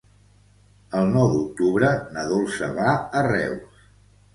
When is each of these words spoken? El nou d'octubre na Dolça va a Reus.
El 1.01 1.11
nou 1.17 1.29
d'octubre 1.35 1.93
na 2.19 2.27
Dolça 2.35 2.75
va 2.83 2.99
a 3.23 3.27
Reus. 3.33 3.89